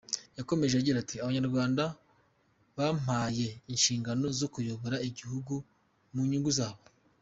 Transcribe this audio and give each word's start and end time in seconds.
Yakomeje 0.37 0.73
agira 0.77 0.97
ati 1.03 1.15
“Abanyarwanda 1.23 1.83
bampaye 2.77 3.47
inshingano 3.73 4.25
zo 4.39 4.47
kuyobora 4.53 4.95
igihugu 5.09 5.53
mu 6.13 6.21
nyungu 6.29 6.51
zabo. 6.57 6.83